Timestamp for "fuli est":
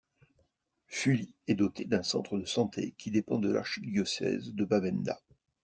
0.87-1.53